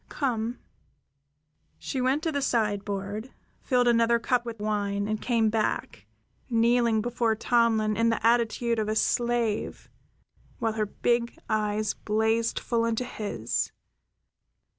Come" 0.09 0.57
she 1.77 2.01
went 2.01 2.23
to 2.23 2.31
the 2.31 2.41
sideboard, 2.41 3.29
filled 3.61 3.87
another 3.87 4.17
cup 4.17 4.47
with 4.47 4.59
wine, 4.59 5.07
and 5.07 5.21
came 5.21 5.51
back, 5.51 6.07
kneeling 6.49 7.01
before 7.03 7.35
Tomlin 7.35 7.95
in 7.95 8.09
the 8.09 8.25
attitude 8.25 8.79
of 8.79 8.89
a 8.89 8.95
slave 8.95 9.91
while 10.57 10.73
her 10.73 10.87
big 10.87 11.37
eyes 11.47 11.93
blazed 11.93 12.59
full 12.59 12.83
into 12.83 13.05
his. 13.05 13.71